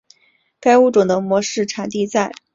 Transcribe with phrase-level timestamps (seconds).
[0.59, 2.39] 该物种的模式产地在汤加。